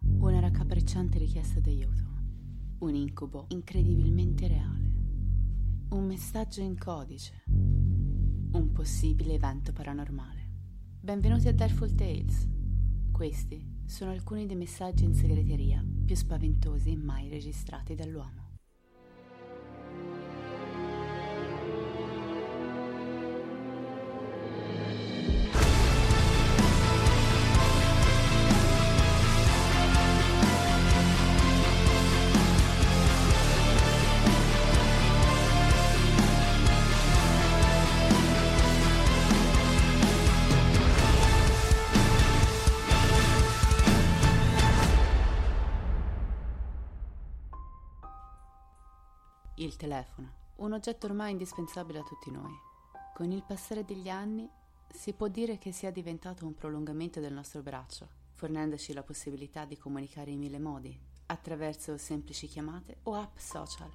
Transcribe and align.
Una 0.00 0.40
raccapricciante 0.40 1.18
richiesta 1.18 1.60
d'aiuto. 1.60 2.04
Un 2.78 2.94
incubo 2.94 3.46
incredibilmente 3.48 4.46
reale. 4.46 4.92
Un 5.90 6.06
messaggio 6.06 6.60
in 6.60 6.78
codice. 6.78 7.42
Un 7.46 8.70
possibile 8.72 9.34
evento 9.34 9.72
paranormale. 9.72 10.48
Benvenuti 11.00 11.48
a 11.48 11.52
Dareful 11.52 11.94
Tales. 11.94 12.48
Questi 13.10 13.82
sono 13.86 14.12
alcuni 14.12 14.46
dei 14.46 14.56
messaggi 14.56 15.04
in 15.04 15.14
segreteria 15.14 15.84
più 16.04 16.14
spaventosi 16.14 16.94
mai 16.96 17.28
registrati 17.28 17.94
dall'uomo. 17.94 18.47
Telefono, 49.78 50.32
un 50.56 50.72
oggetto 50.72 51.06
ormai 51.06 51.30
indispensabile 51.30 52.00
a 52.00 52.02
tutti 52.02 52.30
noi. 52.30 52.52
Con 53.14 53.30
il 53.30 53.44
passare 53.46 53.84
degli 53.84 54.08
anni 54.10 54.46
si 54.92 55.12
può 55.14 55.28
dire 55.28 55.56
che 55.56 55.72
sia 55.72 55.90
diventato 55.90 56.44
un 56.44 56.54
prolungamento 56.54 57.20
del 57.20 57.32
nostro 57.32 57.62
braccio, 57.62 58.08
fornendoci 58.34 58.92
la 58.92 59.02
possibilità 59.02 59.64
di 59.64 59.78
comunicare 59.78 60.32
in 60.32 60.40
mille 60.40 60.58
modi, 60.58 60.98
attraverso 61.26 61.96
semplici 61.96 62.48
chiamate 62.48 62.98
o 63.04 63.14
app 63.14 63.38
social. 63.38 63.90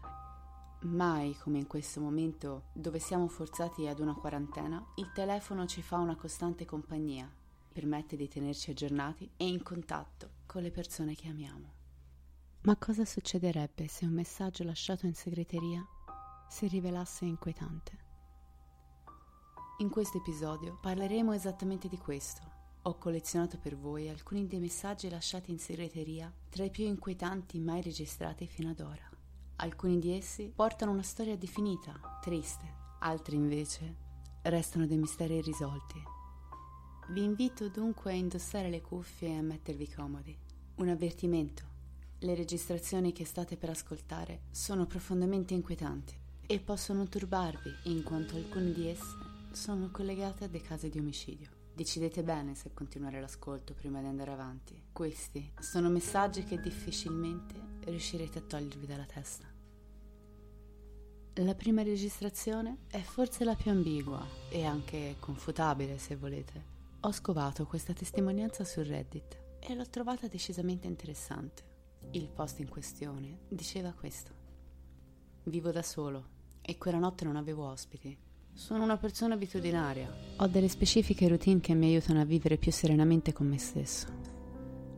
Mai 0.84 1.36
come 1.38 1.59
in 1.59 1.67
questo 1.67 2.00
momento, 2.00 2.64
dove 2.73 3.00
siamo 3.00 3.28
forzati 3.28 3.88
ad 3.88 4.00
una 4.00 4.16
quarantena, 4.16 4.84
il 4.95 5.12
telefono 5.14 5.66
ci 5.66 5.81
fa 5.81 5.97
una 5.97 6.16
costante 6.16 6.66
compagnia, 6.66 7.30
permette 7.72 8.16
di 8.16 8.28
tenerci 8.28 8.72
aggiornati 8.72 9.30
e 9.36 9.47
in 9.47 9.62
contatto 9.64 10.30
con 10.45 10.62
le 10.62 10.72
persone 10.72 11.16
che 11.16 11.28
amiamo. 11.28 11.83
Ma 12.66 12.78
cosa 12.78 13.03
succederebbe 13.03 13.89
se 13.89 14.06
un 14.06 14.14
messaggio 14.14 14.64
lasciato 14.64 15.06
in 15.06 15.14
segreteria 15.14 15.86
si 16.47 16.66
rivelasse 16.69 17.25
inquietante? 17.25 17.97
In 19.80 19.89
questo 19.89 20.19
episodio 20.19 20.80
parleremo 20.81 21.34
esattamente 21.34 21.89
di 21.89 21.97
questo. 21.97 22.41
Ho 22.84 22.97
collezionato 22.97 23.58
per 23.58 23.75
voi 23.75 24.08
alcuni 24.08 24.47
dei 24.47 24.61
messaggi 24.61 25.09
lasciati 25.09 25.52
in 25.52 25.59
segreteria 25.59 26.34
tra 26.50 26.64
i 26.64 26.69
più 26.69 26.86
inquietanti 26.86 27.59
mai 27.59 27.81
registrati 27.81 28.47
fino 28.47 28.69
ad 28.69 28.80
ora. 28.80 29.09
Alcuni 29.58 30.00
di 30.00 30.16
essi 30.16 30.50
portano 30.56 30.94
una 30.94 31.03
storia 31.03 31.36
definita, 31.36 32.17
triste, 32.22 32.64
altri 33.00 33.36
invece 33.36 33.95
restano 34.44 34.88
dei 34.88 34.97
misteri 34.97 35.35
irrisolti. 35.35 36.01
Vi 37.09 37.24
invito 37.25 37.68
dunque 37.68 38.13
a 38.13 38.16
indossare 38.16 38.69
le 38.69 38.80
cuffie 38.80 39.28
e 39.28 39.38
a 39.38 39.41
mettervi 39.41 39.94
comodi. 39.94 40.38
Un 40.75 40.88
avvertimento 40.88 41.72
le 42.23 42.35
registrazioni 42.35 43.11
che 43.11 43.25
state 43.25 43.57
per 43.57 43.69
ascoltare 43.69 44.44
sono 44.51 44.85
profondamente 44.85 45.53
inquietanti 45.53 46.17
e 46.45 46.59
possono 46.59 47.07
turbarvi 47.07 47.72
in 47.84 48.01
quanto 48.03 48.35
alcune 48.35 48.72
di 48.72 48.88
esse 48.88 49.31
sono 49.51 49.91
collegate 49.91 50.45
a 50.45 50.47
dei 50.47 50.62
casi 50.62 50.89
di 50.89 51.00
omicidio. 51.00 51.50
Decidete 51.73 52.23
bene 52.23 52.56
se 52.56 52.72
continuare 52.73 53.19
l'ascolto 53.19 53.73
prima 53.73 54.00
di 54.00 54.07
andare 54.07 54.31
avanti. 54.31 54.81
Questi 54.91 55.53
sono 55.59 55.89
messaggi 55.89 56.44
che 56.44 56.59
difficilmente 56.59 57.56
riuscirete 57.85 58.39
a 58.39 58.41
togliervi 58.41 58.85
dalla 58.85 59.06
testa. 59.06 59.45
La 61.38 61.56
prima 61.56 61.81
registrazione 61.81 62.85
è 62.88 63.00
forse 63.00 63.44
la 63.44 63.56
più 63.56 63.72
ambigua 63.72 64.25
e 64.50 64.63
anche 64.66 65.16
confutabile 65.19 65.97
se 65.97 66.16
volete. 66.16 66.72
Ho 67.01 67.12
scovato 67.12 67.66
questa 67.66 67.91
testimonianza 67.91 68.63
su 68.63 68.81
Reddit 68.81 69.38
e 69.59 69.75
l'ho 69.75 69.89
trovata 69.89 70.28
decisamente 70.28 70.88
interessante. 70.88 71.72
Il 72.12 72.30
post 72.30 72.59
in 72.59 72.69
questione 72.69 73.40
diceva 73.47 73.91
questo. 73.94 74.31
Vivo 75.44 75.72
da 75.72 75.81
solo 75.81 76.28
e 76.62 76.78
quella 76.78 77.00
notte 77.00 77.25
non 77.25 77.36
avevo 77.36 77.66
ospiti. 77.66 78.18
Sono 78.53 78.84
una 78.84 78.97
persona 78.97 79.34
abitudinaria. 79.34 80.13
Ho 80.38 80.47
delle 80.47 80.69
specifiche 80.69 81.28
routine 81.28 81.59
che 81.59 81.74
mi 81.74 81.88
aiutano 81.88 82.22
a 82.22 82.25
vivere 82.25 82.58
più 82.58 82.72
serenamente 82.72 83.34
con 83.34 83.47
me 83.47 83.58
stesso. 83.58 84.08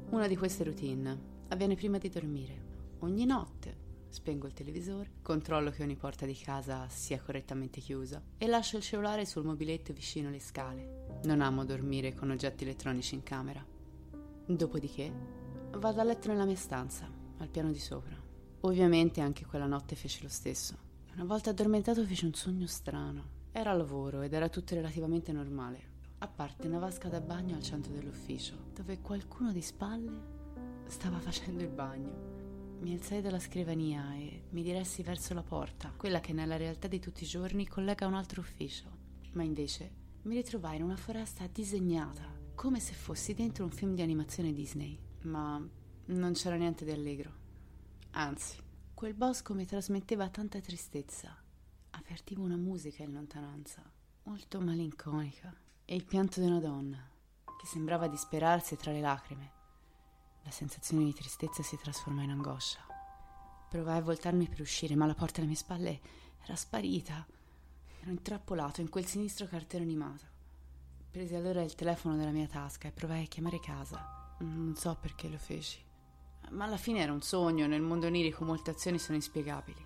Una 0.10 0.28
di 0.28 0.36
queste 0.36 0.64
routine 0.64 1.18
avviene 1.48 1.76
prima 1.76 1.98
di 1.98 2.10
dormire. 2.10 2.64
Ogni 3.00 3.26
notte 3.26 3.84
spengo 4.10 4.48
il 4.48 4.54
televisore, 4.54 5.12
controllo 5.22 5.72
che 5.72 5.84
ogni 5.84 5.96
porta 5.96 6.26
di 6.26 6.36
casa 6.36 6.88
sia 6.90 7.20
correttamente 7.20 7.82
chiusa 7.82 8.22
e 8.38 8.48
lascio 8.48 8.78
il 8.78 8.84
cellulare 8.84 9.26
sul 9.26 9.44
mobiletto 9.44 9.94
vicino 9.94 10.30
alle 10.30 10.40
scale. 10.40 11.20
Non 11.24 11.42
amo 11.42 11.66
dormire 11.66 12.14
con 12.14 12.30
oggetti 12.30 12.64
elettronici 12.64 13.16
in 13.16 13.24
camera. 13.24 13.66
Dopodiché 14.48 15.12
Vado 15.78 16.00
a 16.00 16.06
letto 16.06 16.30
nella 16.30 16.46
mia 16.46 16.56
stanza, 16.56 17.06
al 17.38 17.50
piano 17.50 17.69
di 17.69 17.80
sopra. 17.80 18.16
Ovviamente 18.62 19.19
anche 19.19 19.46
quella 19.46 19.66
notte 19.66 19.96
fece 19.96 20.24
lo 20.24 20.30
stesso. 20.30 20.78
Una 21.13 21.25
volta 21.25 21.50
addormentato 21.50 22.06
fece 22.06 22.25
un 22.25 22.34
sogno 22.34 22.66
strano. 22.66 23.34
Era 23.52 23.72
a 23.72 23.74
lavoro 23.74 24.22
ed 24.22 24.34
era 24.34 24.47
tutto 24.47 24.74
relativamente 24.74 25.34
normale, 25.34 25.80
a 26.19 26.28
parte 26.28 26.68
una 26.68 26.80
vasca 26.80 27.09
da 27.09 27.19
bagno 27.19 27.56
al 27.56 27.62
centro 27.62 27.91
dell'ufficio, 27.91 28.56
dove 28.74 29.02
qualcuno 29.02 29.52
di 29.52 29.62
spalle 29.62 30.12
stava 30.88 31.19
facendo 31.19 31.62
il 31.62 31.69
bagno. 31.69 32.78
Mi 32.80 32.94
alzai 32.94 33.22
dalla 33.22 33.40
scrivania 33.40 34.16
e 34.16 34.46
mi 34.52 34.64
diressi 34.64 35.03
verso 35.03 35.34
la 35.34 35.44
porta, 35.44 35.91
quella 35.96 36.22
che 36.22 36.31
nella 36.31 36.56
realtà 36.56 36.88
di 36.88 37.00
tutti 37.00 37.24
i 37.25 37.28
giorni 37.28 37.68
collega 37.68 38.08
un 38.08 38.14
altro 38.14 38.40
ufficio. 38.40 38.85
Ma 39.34 39.44
invece 39.44 39.91
mi 40.22 40.35
ritrovai 40.35 40.78
in 40.78 40.84
una 40.84 40.97
foresta 40.97 41.46
disegnata, 41.52 42.24
come 42.56 42.80
se 42.80 42.94
fossi 42.94 43.34
dentro 43.34 43.66
un 43.66 43.72
film 43.72 43.94
di 43.94 44.02
animazione 44.02 44.53
Disney 44.53 45.05
ma 45.25 45.62
non 46.06 46.34
c'era 46.34 46.56
niente 46.56 46.86
di 46.86 46.91
allegro. 46.91 47.44
Anzi, 48.12 48.58
quel 48.94 49.13
bosco 49.13 49.53
mi 49.53 49.66
trasmetteva 49.66 50.30
tanta 50.30 50.59
tristezza. 50.62 51.36
Avvertivo 51.91 52.44
una 52.44 52.56
musica 52.56 53.03
in 53.03 53.13
lontananza, 53.13 53.81
molto 54.24 54.62
malinconica, 54.62 55.53
e 55.84 55.96
il 55.96 56.06
pianto 56.06 56.40
di 56.40 56.46
una 56.46 56.59
donna, 56.59 57.09
che 57.44 57.66
sembrava 57.66 58.08
disperarsi 58.08 58.75
tra 58.75 58.91
le 58.91 59.02
lacrime. 59.02 59.52
La 60.44 60.52
sensazione 60.52 61.06
di 61.06 61.14
tristezza 61.14 61.64
si 61.64 61.78
trasformò 61.78 62.22
in 62.22 62.30
angoscia. 62.30 62.85
Provai 63.69 63.97
a 63.97 64.02
voltarmi 64.02 64.47
per 64.47 64.62
uscire, 64.62 64.96
ma 64.96 65.06
la 65.06 65.16
porta 65.16 65.40
alle 65.40 65.47
mie 65.47 65.58
spalle 65.58 66.00
era 66.44 66.56
sparita. 66.56 67.25
Ero 68.02 68.12
intrappolato 68.12 68.81
in 68.81 68.90
quel 68.90 69.06
sinistro 69.06 69.47
cartone 69.47 69.84
animato. 69.84 70.25
Presi 71.09 71.34
allora 71.34 71.64
il 71.64 71.75
telefono 71.75 72.16
dalla 72.16 72.31
mia 72.31 72.47
tasca 72.47 72.88
e 72.88 72.91
provai 72.91 73.24
a 73.24 73.28
chiamare 73.28 73.59
casa. 73.59 74.25
Non 74.38 74.75
so 74.75 74.97
perché 75.00 75.29
lo 75.29 75.38
feci. 75.38 75.84
Ma 76.51 76.66
alla 76.66 76.78
fine 76.78 76.99
era 76.99 77.11
un 77.11 77.22
sogno, 77.22 77.67
nel 77.67 77.82
mondo 77.82 78.08
onirico 78.08 78.43
molte 78.43 78.72
azioni 78.72 78.99
sono 78.99 79.16
inspiegabili. 79.16 79.84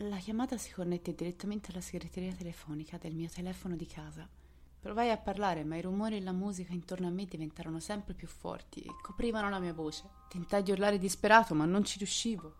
La 0.00 0.16
chiamata 0.16 0.56
si 0.56 0.72
connette 0.72 1.14
direttamente 1.14 1.70
alla 1.70 1.80
segreteria 1.80 2.34
telefonica 2.34 2.98
del 2.98 3.14
mio 3.14 3.28
telefono 3.28 3.76
di 3.76 3.86
casa. 3.86 4.28
Provai 4.78 5.10
a 5.10 5.16
parlare, 5.16 5.64
ma 5.64 5.76
i 5.76 5.80
rumori 5.82 6.16
e 6.16 6.22
la 6.22 6.32
musica 6.32 6.72
intorno 6.72 7.06
a 7.06 7.10
me 7.10 7.24
diventarono 7.24 7.80
sempre 7.80 8.14
più 8.14 8.28
forti 8.28 8.80
e 8.80 8.90
coprivano 9.02 9.48
la 9.48 9.58
mia 9.58 9.72
voce. 9.72 10.04
Tentai 10.28 10.62
di 10.62 10.70
urlare 10.70 10.98
disperato, 10.98 11.54
ma 11.54 11.64
non 11.64 11.84
ci 11.84 11.98
riuscivo. 11.98 12.54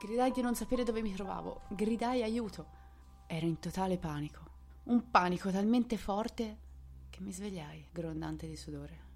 Gridai 0.00 0.32
di 0.32 0.40
non 0.40 0.54
sapere 0.54 0.82
dove 0.82 1.00
mi 1.00 1.12
trovavo. 1.12 1.62
Gridai 1.68 2.22
aiuto. 2.22 2.66
Ero 3.26 3.46
in 3.46 3.58
totale 3.58 3.98
panico. 3.98 4.42
Un 4.84 5.10
panico 5.10 5.50
talmente 5.50 5.96
forte 5.96 6.58
che 7.08 7.20
mi 7.20 7.32
svegliai, 7.32 7.86
grondante 7.92 8.46
di 8.46 8.56
sudore. 8.56 9.09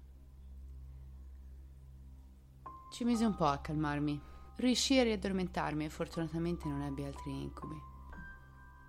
Ci 2.95 3.03
mise 3.03 3.25
un 3.25 3.35
po' 3.35 3.47
a 3.47 3.57
calmarmi. 3.57 4.21
Riuscii 4.55 4.99
a 4.99 5.03
riaddormentarmi 5.03 5.83
e 5.83 5.89
fortunatamente 5.89 6.65
non 6.69 6.81
ebbi 6.81 7.03
altri 7.03 7.29
incubi. 7.41 7.75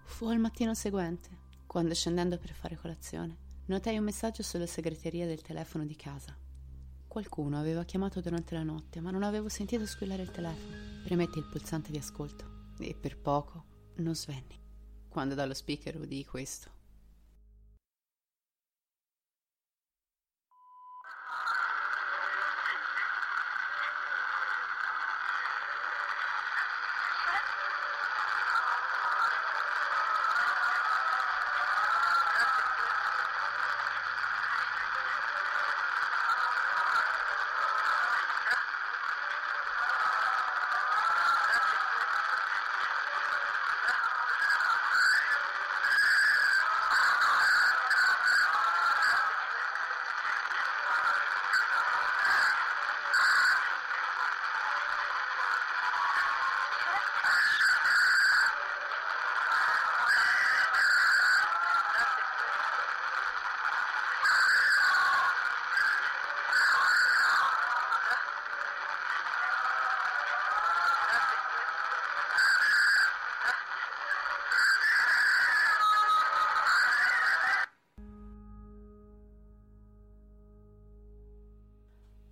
Fu 0.05 0.27
al 0.27 0.39
mattino 0.39 0.75
seguente, 0.75 1.29
quando 1.67 1.93
scendendo 1.93 2.39
per 2.39 2.53
fare 2.53 2.77
colazione, 2.77 3.37
notai 3.65 3.99
un 3.99 4.05
messaggio 4.05 4.45
sulla 4.45 4.69
segreteria 4.69 5.27
del 5.27 5.43
telefono 5.43 5.85
di 5.85 5.97
casa. 5.97 6.39
Qualcuno 7.09 7.59
aveva 7.59 7.83
chiamato 7.83 8.21
durante 8.21 8.55
la 8.55 8.63
notte, 8.63 9.01
ma 9.01 9.11
non 9.11 9.25
avevo 9.25 9.49
sentito 9.49 9.85
squillare 9.87 10.23
il 10.23 10.31
telefono. 10.31 11.03
Premetti 11.03 11.39
il 11.41 11.49
pulsante 11.51 11.91
di 11.91 11.99
ascolto 11.99 12.75
e 12.79 12.95
per 12.95 13.19
poco 13.19 13.65
non 13.97 14.15
svenni. 14.15 14.57
Quando 15.09 15.35
dallo 15.35 15.53
speaker 15.53 15.97
udii 15.97 16.25
questo. 16.27 16.76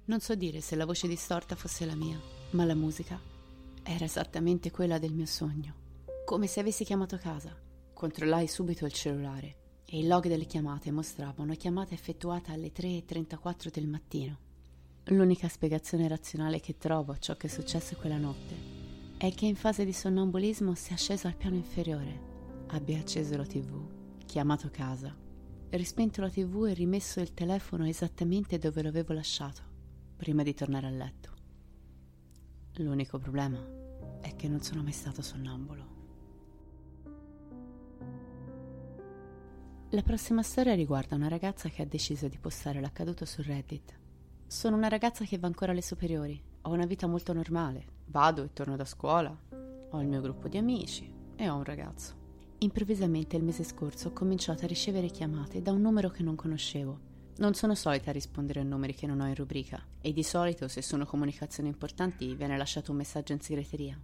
Non 0.07 0.21
so 0.21 0.35
dire 0.35 0.61
se 0.61 0.77
la 0.77 0.85
voce 0.85 1.09
distorta 1.09 1.57
fosse 1.57 1.87
la 1.87 1.95
mia, 1.95 2.21
ma 2.51 2.67
la 2.67 2.75
musica 2.75 3.19
era 3.83 4.05
esattamente 4.05 4.71
quella 4.71 4.99
del 4.99 5.15
mio 5.15 5.25
sogno. 5.25 5.75
Come 6.27 6.47
se 6.47 6.61
avessi 6.61 6.85
chiamato 6.85 7.17
casa. 7.17 7.57
Controllai 7.95 8.47
subito 8.47 8.85
il 8.85 8.93
cellulare 8.93 9.57
e 9.87 9.99
il 9.99 10.07
log 10.07 10.29
delle 10.29 10.45
chiamate 10.45 10.91
mostrava 10.91 11.43
una 11.43 11.55
chiamata 11.55 11.95
effettuata 11.95 12.53
alle 12.53 12.71
3.34 12.71 13.71
del 13.71 13.87
mattino. 13.87 14.39
L'unica 15.05 15.49
spiegazione 15.49 16.07
razionale 16.07 16.61
che 16.61 16.77
trovo 16.77 17.13
a 17.13 17.19
ciò 17.19 17.39
che 17.39 17.47
è 17.47 17.51
successo 17.51 17.97
quella 17.97 18.19
notte 18.19 18.55
è 19.17 19.33
che 19.33 19.47
in 19.47 19.57
fase 19.57 19.87
di 19.87 19.93
sonnambulismo 19.95 20.75
sia 20.75 20.97
sceso 20.97 21.29
al 21.29 21.37
piano 21.37 21.57
inferiore, 21.57 22.67
abbia 22.69 22.99
acceso 22.99 23.39
la 23.39 23.47
tv, 23.47 23.87
chiamato 24.27 24.69
casa, 24.71 25.17
rispento 25.71 26.21
la 26.21 26.29
tv 26.29 26.67
e 26.67 26.75
rimesso 26.75 27.21
il 27.21 27.33
telefono 27.33 27.87
esattamente 27.87 28.59
dove 28.59 28.83
l'avevo 28.83 29.15
lasciato 29.15 29.73
prima 30.25 30.43
di 30.43 30.55
tornare 30.55 30.87
a 30.87 30.91
letto. 30.91 31.33
L'unico 32.77 33.19
problema 33.19 33.63
è 34.23 34.35
che 34.35 34.49
non 34.49 34.63
sono 34.63 34.83
mai 34.83 34.93
stato 34.93 35.21
sonnambulo. 35.21 35.87
La 39.91 40.01
prossima 40.01 40.43
storia 40.43 40.75
riguarda 40.75 41.15
una 41.15 41.29
ragazza 41.29 41.69
che 41.69 41.83
ha 41.83 41.85
deciso 41.85 42.27
di 42.29 42.39
postare 42.39 42.81
l'accaduto 42.81 43.27
su 43.27 43.43
Reddit. 43.43 43.99
Sono 44.47 44.77
una 44.77 44.89
ragazza 44.89 45.27
che 45.27 45.37
va 45.37 45.47
ancora 45.47 45.73
alle 45.73 45.83
superiori, 45.83 46.43
ho 46.63 46.73
una 46.73 46.87
vita 46.87 47.07
molto 47.07 47.35
normale, 47.35 47.85
vado 48.07 48.45
e 48.45 48.53
torno 48.55 48.77
da 48.77 48.87
scuola, 48.87 49.39
ho 49.91 50.01
il 50.01 50.09
mio 50.09 50.23
gruppo 50.23 50.49
di 50.49 50.57
amici 50.57 51.13
e 51.37 51.51
ho 51.51 51.57
un 51.57 51.65
ragazzo. 51.65 52.15
Improvvisamente 52.61 53.37
il 53.37 53.45
mese 53.45 53.63
scorso 53.63 54.09
ho 54.09 54.13
cominciato 54.13 54.65
a 54.65 54.69
ricevere 54.69 55.09
chiamate 55.09 55.61
da 55.61 55.71
un 55.71 55.83
numero 55.83 56.09
che 56.09 56.23
non 56.23 56.35
conoscevo 56.35 57.13
non 57.37 57.55
sono 57.55 57.75
solita 57.75 58.13
rispondere 58.13 58.61
a 58.61 58.63
numeri 58.63 58.95
che 58.95 59.09
non 59.09 59.21
ho 59.21 59.27
in 59.27 59.35
rubrica 59.35 59.85
e 60.01 60.13
di 60.13 60.23
solito 60.23 60.69
se 60.69 60.83
sono 60.83 61.05
comunicazioni 61.05 61.69
importanti 61.69 62.33
viene 62.37 62.57
lasciato 62.57 62.93
un 62.93 62.99
messaggio 62.99 63.33
in 63.33 63.41
segreteria. 63.41 64.01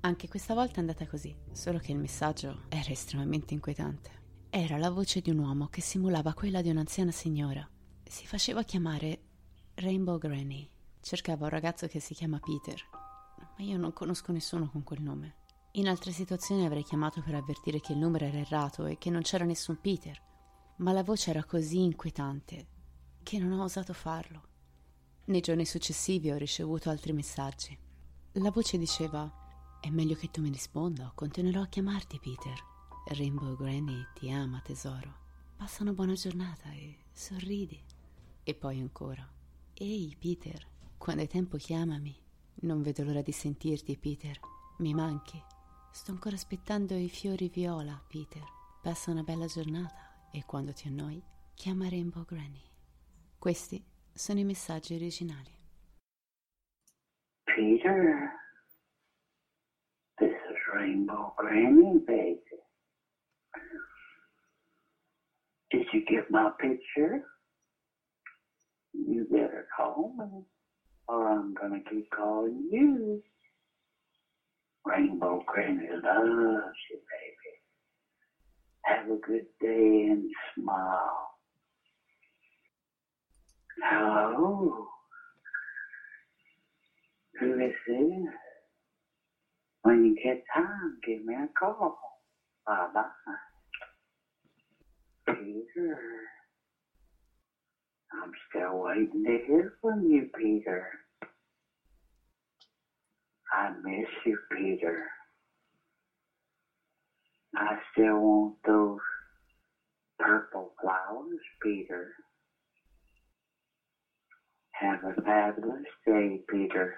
Anche 0.00 0.26
questa 0.26 0.54
volta 0.54 0.76
è 0.76 0.80
andata 0.80 1.06
così, 1.06 1.32
solo 1.52 1.78
che 1.78 1.92
il 1.92 1.98
messaggio 1.98 2.62
era 2.68 2.90
estremamente 2.90 3.54
inquietante. 3.54 4.10
Era 4.50 4.78
la 4.78 4.90
voce 4.90 5.20
di 5.20 5.30
un 5.30 5.38
uomo 5.38 5.68
che 5.68 5.80
simulava 5.80 6.34
quella 6.34 6.60
di 6.60 6.70
un'anziana 6.70 7.12
signora. 7.12 7.66
Si 8.02 8.26
faceva 8.26 8.64
chiamare 8.64 9.20
Rainbow 9.74 10.18
Granny. 10.18 10.68
Cercava 11.00 11.44
un 11.44 11.50
ragazzo 11.50 11.86
che 11.86 12.00
si 12.00 12.14
chiama 12.14 12.40
Peter, 12.40 12.80
ma 13.56 13.64
io 13.64 13.78
non 13.78 13.92
conosco 13.92 14.32
nessuno 14.32 14.68
con 14.68 14.82
quel 14.82 15.02
nome. 15.02 15.36
In 15.72 15.86
altre 15.86 16.10
situazioni 16.10 16.66
avrei 16.66 16.82
chiamato 16.82 17.22
per 17.22 17.36
avvertire 17.36 17.80
che 17.80 17.92
il 17.92 17.98
numero 17.98 18.24
era 18.24 18.38
errato 18.38 18.86
e 18.86 18.98
che 18.98 19.08
non 19.08 19.22
c'era 19.22 19.44
nessun 19.44 19.80
Peter, 19.80 20.20
ma 20.78 20.90
la 20.90 21.04
voce 21.04 21.30
era 21.30 21.44
così 21.44 21.80
inquietante 21.80 22.70
che 23.22 23.38
non 23.38 23.58
ho 23.58 23.64
osato 23.64 23.92
farlo. 23.92 24.50
Nei 25.26 25.40
giorni 25.40 25.64
successivi 25.64 26.30
ho 26.30 26.36
ricevuto 26.36 26.90
altri 26.90 27.12
messaggi. 27.12 27.78
La 28.32 28.50
voce 28.50 28.78
diceva: 28.78 29.30
È 29.80 29.88
meglio 29.90 30.14
che 30.14 30.30
tu 30.30 30.40
mi 30.40 30.50
risponda 30.50 31.12
continuerò 31.14 31.62
a 31.62 31.68
chiamarti 31.68 32.18
Peter. 32.18 32.70
Rainbow 33.04 33.56
Granny 33.56 34.04
ti 34.14 34.30
ama, 34.30 34.60
tesoro. 34.60 35.20
Passa 35.56 35.82
una 35.82 35.92
buona 35.92 36.14
giornata 36.14 36.70
e 36.72 37.04
sorridi. 37.12 37.80
E 38.42 38.54
poi 38.54 38.80
ancora: 38.80 39.28
Ehi, 39.74 40.16
Peter, 40.18 40.66
quando 40.98 41.22
hai 41.22 41.28
tempo 41.28 41.56
chiamami. 41.56 42.20
Non 42.62 42.82
vedo 42.82 43.02
l'ora 43.02 43.22
di 43.22 43.32
sentirti, 43.32 43.96
Peter. 43.96 44.38
Mi 44.78 44.94
manchi. 44.94 45.42
Sto 45.90 46.10
ancora 46.10 46.36
aspettando 46.36 46.94
i 46.94 47.08
fiori 47.08 47.48
viola, 47.48 48.00
Peter. 48.08 48.42
Passa 48.80 49.10
una 49.10 49.22
bella 49.22 49.46
giornata 49.46 50.30
e 50.30 50.44
quando 50.44 50.72
ti 50.72 50.88
annoi, 50.88 51.22
chiama 51.54 51.88
Rainbow 51.88 52.24
Granny. 52.24 52.71
Questi 53.42 53.84
sono 54.14 54.38
i 54.38 54.44
messaggi 54.44 54.94
originali. 54.94 55.50
Peter, 57.42 58.30
this 60.20 60.30
is 60.30 60.56
Rainbow 60.72 61.34
Granny, 61.36 61.98
baby. 62.06 62.40
Did 65.70 65.88
you 65.92 66.04
get 66.04 66.30
my 66.30 66.52
picture? 66.60 67.24
You 68.92 69.26
better 69.28 69.66
call 69.76 70.14
me, 70.16 70.46
or 71.08 71.28
I'm 71.28 71.52
gonna 71.52 71.82
keep 71.90 72.08
calling 72.10 72.68
you. 72.70 73.24
Rainbow 74.84 75.42
Granny 75.46 75.88
loves 75.90 76.78
you, 76.92 77.00
baby. 77.10 77.54
Have 78.84 79.10
a 79.10 79.16
good 79.16 79.48
day 79.58 80.10
and 80.12 80.30
smile. 80.54 81.31
Hello. 83.80 84.86
Who 87.40 87.54
is 87.60 87.72
this? 87.88 88.28
When 89.82 90.04
you 90.04 90.14
get 90.22 90.38
time, 90.54 90.98
give 91.06 91.24
me 91.24 91.34
a 91.34 91.46
call. 91.58 91.94
Bye 92.66 92.86
bye. 92.94 93.04
Peter. 95.28 95.98
I'm 98.12 98.30
still 98.50 98.80
waiting 98.80 99.24
to 99.24 99.38
hear 99.46 99.72
from 99.82 100.02
you, 100.06 100.26
Peter. 100.36 100.84
I 103.52 103.70
miss 103.82 104.06
you, 104.26 104.36
Peter. 104.52 105.04
I 107.56 107.74
still 107.92 108.20
want 108.20 108.54
those 108.66 108.98
purple 110.18 110.72
flowers, 110.80 111.40
Peter. 111.62 112.08
Have 114.72 115.04
a 115.04 115.20
fabulous 115.22 115.84
day, 116.06 116.40
Peter. 116.48 116.94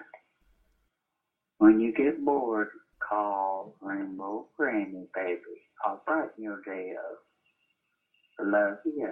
When 1.59 1.79
you 1.79 1.93
get 1.93 2.23
bored, 2.23 2.69
call 2.99 3.75
Rainbow 3.81 4.47
Granny, 4.57 5.07
baby. 5.13 5.41
I'll 5.85 6.01
brighten 6.05 6.43
your 6.43 6.61
day 6.65 6.93
up. 6.97 8.45
Love 8.45 8.77
ya. 8.85 9.07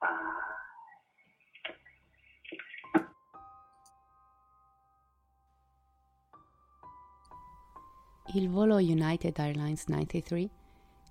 Bye. 0.00 0.08
Il 8.34 8.48
volo 8.48 8.78
United 8.78 9.38
Airlines 9.38 9.88
93 9.88 10.50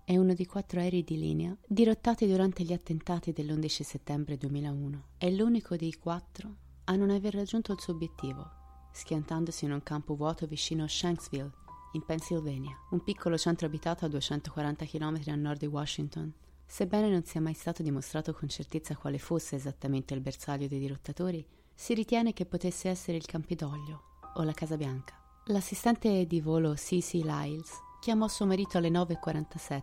è 0.05 0.17
uno 0.17 0.33
dei 0.33 0.45
quattro 0.45 0.81
aerei 0.81 1.03
di 1.03 1.17
linea 1.17 1.55
dirottati 1.65 2.27
durante 2.27 2.63
gli 2.63 2.73
attentati 2.73 3.31
dell'11 3.31 3.83
settembre 3.83 4.37
2001. 4.37 5.03
È 5.17 5.29
l'unico 5.29 5.77
dei 5.77 5.93
quattro 5.93 6.55
a 6.85 6.95
non 6.95 7.09
aver 7.09 7.33
raggiunto 7.35 7.71
il 7.71 7.79
suo 7.79 7.93
obiettivo, 7.93 8.45
schiantandosi 8.91 9.63
in 9.63 9.71
un 9.71 9.81
campo 9.81 10.15
vuoto 10.15 10.45
vicino 10.45 10.83
a 10.83 10.89
Shanksville, 10.89 11.51
in 11.93 12.03
Pennsylvania, 12.03 12.77
un 12.89 13.01
piccolo 13.01 13.37
centro 13.37 13.65
abitato 13.65 14.03
a 14.03 14.09
240 14.09 14.85
km 14.85 15.21
a 15.27 15.35
nord 15.35 15.59
di 15.59 15.67
Washington. 15.67 16.33
Sebbene 16.65 17.09
non 17.09 17.23
sia 17.23 17.39
mai 17.39 17.53
stato 17.53 17.81
dimostrato 17.81 18.33
con 18.33 18.49
certezza 18.49 18.97
quale 18.97 19.19
fosse 19.19 19.55
esattamente 19.55 20.13
il 20.13 20.21
bersaglio 20.21 20.67
dei 20.67 20.79
dirottatori, 20.79 21.45
Si 21.75 21.95
ritiene 21.95 22.33
che 22.33 22.45
potesse 22.45 22.87
essere 22.87 23.17
il 23.17 23.25
Campidoglio 23.25 24.19
o 24.35 24.43
la 24.43 24.53
Casa 24.53 24.77
Bianca. 24.77 25.19
L'assistente 25.45 26.27
di 26.27 26.39
volo 26.39 26.75
Cici 26.75 27.23
Lyles 27.23 27.91
chiamò 28.03 28.27
suo 28.27 28.45
marito 28.45 28.77
alle 28.77 28.89
9.47, 28.89 29.81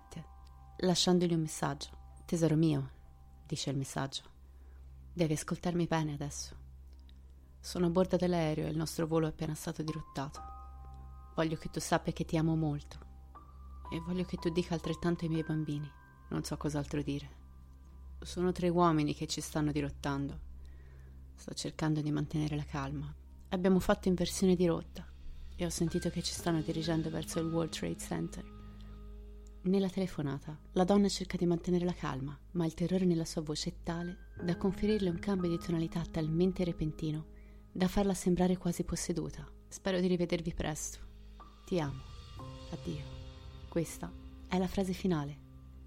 lasciandogli 0.80 1.32
un 1.32 1.40
messaggio. 1.40 1.88
Tesoro 2.26 2.54
mio, 2.54 2.90
dice 3.46 3.70
il 3.70 3.78
messaggio, 3.78 4.24
devi 5.10 5.32
ascoltarmi 5.32 5.86
bene 5.86 6.12
adesso. 6.12 6.54
Sono 7.58 7.86
a 7.86 7.88
bordo 7.88 8.18
dell'aereo 8.18 8.66
e 8.66 8.68
il 8.68 8.76
nostro 8.76 9.06
volo 9.06 9.24
è 9.24 9.30
appena 9.30 9.54
stato 9.54 9.82
dirottato. 9.82 10.38
Voglio 11.34 11.56
che 11.56 11.70
tu 11.70 11.80
sappia 11.80 12.12
che 12.12 12.26
ti 12.26 12.36
amo 12.36 12.54
molto 12.56 12.98
e 13.90 14.00
voglio 14.00 14.26
che 14.26 14.36
tu 14.36 14.50
dica 14.50 14.74
altrettanto 14.74 15.24
ai 15.24 15.30
miei 15.30 15.42
bambini. 15.42 15.90
Non 16.28 16.44
so 16.44 16.58
cos'altro 16.58 17.00
dire. 17.00 17.30
Sono 18.20 18.52
tre 18.52 18.68
uomini 18.68 19.14
che 19.14 19.28
ci 19.28 19.40
stanno 19.40 19.72
dirottando. 19.72 20.38
Sto 21.36 21.54
cercando 21.54 22.02
di 22.02 22.10
mantenere 22.10 22.54
la 22.54 22.64
calma. 22.64 23.10
Abbiamo 23.48 23.80
fatto 23.80 24.08
inversione 24.08 24.56
di 24.56 24.66
rotta 24.66 25.09
e 25.62 25.66
ho 25.66 25.70
sentito 25.70 26.08
che 26.08 26.22
ci 26.22 26.32
stanno 26.32 26.62
dirigendo 26.62 27.10
verso 27.10 27.38
il 27.38 27.52
World 27.52 27.70
Trade 27.70 27.98
Center. 27.98 28.44
Nella 29.62 29.90
telefonata, 29.90 30.58
la 30.72 30.84
donna 30.84 31.06
cerca 31.08 31.36
di 31.36 31.44
mantenere 31.44 31.84
la 31.84 31.92
calma, 31.92 32.38
ma 32.52 32.64
il 32.64 32.72
terrore 32.72 33.04
nella 33.04 33.26
sua 33.26 33.42
voce 33.42 33.68
è 33.68 33.74
tale 33.82 34.30
da 34.42 34.56
conferirle 34.56 35.10
un 35.10 35.18
cambio 35.18 35.50
di 35.50 35.58
tonalità 35.58 36.02
talmente 36.10 36.64
repentino 36.64 37.26
da 37.70 37.88
farla 37.88 38.14
sembrare 38.14 38.56
quasi 38.56 38.84
posseduta. 38.84 39.46
Spero 39.68 40.00
di 40.00 40.06
rivedervi 40.06 40.54
presto. 40.54 40.98
Ti 41.66 41.78
amo. 41.78 42.00
Addio. 42.70 43.04
Questa 43.68 44.10
è 44.48 44.56
la 44.56 44.66
frase 44.66 44.94
finale, 44.94 45.38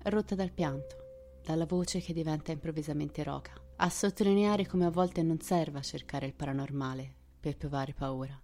rotta 0.04 0.36
dal 0.36 0.52
pianto, 0.52 0.96
dalla 1.44 1.66
voce 1.66 2.00
che 2.00 2.14
diventa 2.14 2.52
improvvisamente 2.52 3.24
roca, 3.24 3.54
a 3.78 3.90
sottolineare 3.90 4.68
come 4.68 4.86
a 4.86 4.92
volte 4.92 5.24
non 5.24 5.40
serva 5.40 5.82
cercare 5.82 6.28
il 6.28 6.36
paranormale 6.36 7.16
per 7.40 7.58
provare 7.58 7.94
paura. 7.94 8.40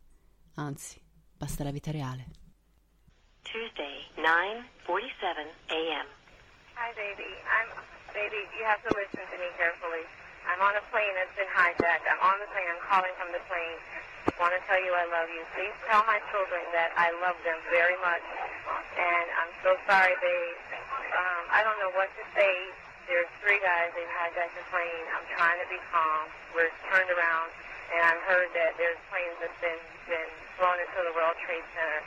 Anzi, 0.56 1.00
basta 1.40 1.64
la 1.64 1.72
vita 1.72 1.92
reale. 1.92 2.26
Tuesday, 3.44 4.06
9:47 4.18 5.48
a.m. 5.72 6.08
Hi, 6.76 6.92
baby. 6.94 7.32
I'm 7.48 7.70
baby. 8.14 8.42
You 8.60 8.64
have 8.68 8.84
to 8.84 8.92
listen 8.94 9.24
to 9.24 9.38
me 9.40 9.50
carefully. 9.58 10.04
I'm 10.46 10.62
on 10.62 10.76
a 10.76 10.84
plane 10.92 11.14
that's 11.16 11.34
been 11.40 11.50
hijacked. 11.50 12.06
I'm 12.06 12.22
on 12.22 12.38
the 12.44 12.50
plane. 12.52 12.68
I'm 12.70 12.84
calling 12.86 13.14
from 13.18 13.32
the 13.32 13.42
plane. 13.48 13.80
Want 14.38 14.54
to 14.54 14.62
tell 14.68 14.80
you 14.80 14.92
I 14.94 15.08
love 15.08 15.32
you. 15.32 15.42
Please 15.56 15.74
tell 15.88 16.04
my 16.06 16.20
children 16.32 16.62
that 16.76 16.92
I 17.00 17.12
love 17.24 17.40
them 17.48 17.60
very 17.72 17.96
much. 18.04 18.24
And 19.00 19.26
I'm 19.40 19.52
so 19.64 19.76
sorry, 19.88 20.16
babe. 20.20 20.58
Um, 21.16 21.44
I 21.56 21.64
don't 21.64 21.80
know 21.80 21.92
what 21.96 22.12
to 22.20 22.24
say. 22.36 22.54
There's 23.08 23.30
three 23.42 23.58
guys. 23.64 23.90
They've 23.96 24.14
hijacked 24.20 24.54
the 24.54 24.66
plane. 24.70 25.06
I'm 25.16 25.26
trying 25.34 25.58
to 25.64 25.68
be 25.72 25.80
calm. 25.90 26.30
We're 26.54 26.70
turned 26.92 27.10
around, 27.10 27.50
and 27.96 28.02
I've 28.06 28.24
heard 28.30 28.50
that 28.54 28.78
there's 28.78 29.00
planes 29.10 29.38
that's 29.42 29.60
been 29.64 29.82
been 30.06 30.32
flown 30.60 30.76
into 30.84 31.00
the 31.08 31.14
World 31.16 31.40
Trade 31.48 31.68
Center. 31.72 32.04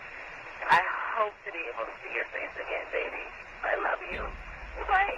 I 0.69 0.85
hope 1.17 1.33
to 1.47 1.51
be 1.57 1.65
able 1.73 1.89
to 1.89 1.95
see 2.05 2.13
your 2.13 2.29
face 2.37 2.53
again, 2.61 2.87
baby. 2.93 3.25
I 3.65 3.75
love 3.81 4.01
you. 4.13 4.23
Bye. 4.85 5.17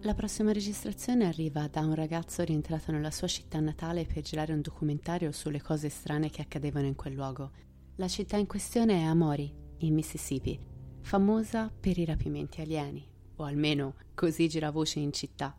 La 0.00 0.14
prossima 0.14 0.52
registrazione 0.52 1.26
arriva 1.26 1.68
da 1.68 1.80
un 1.80 1.94
ragazzo 1.94 2.42
rientrato 2.42 2.90
nella 2.90 3.10
sua 3.10 3.26
città 3.26 3.60
natale 3.60 4.06
per 4.06 4.22
girare 4.22 4.54
un 4.54 4.62
documentario 4.62 5.30
sulle 5.30 5.60
cose 5.60 5.90
strane 5.90 6.30
che 6.30 6.40
accadevano 6.40 6.86
in 6.86 6.94
quel 6.94 7.12
luogo. 7.12 7.50
La 7.96 8.08
città 8.08 8.38
in 8.38 8.46
questione 8.46 9.00
è 9.00 9.04
Amori, 9.04 9.52
in 9.78 9.92
Mississippi, 9.92 10.58
famosa 11.02 11.70
per 11.78 11.98
i 11.98 12.06
rapimenti 12.06 12.62
alieni, 12.62 13.06
o 13.36 13.44
almeno 13.44 13.96
così 14.14 14.48
gira 14.48 14.70
voce 14.70 15.00
in 15.00 15.12
città. 15.12 15.54